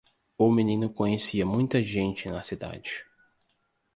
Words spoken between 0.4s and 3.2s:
menino conhecia muita gente na cidade.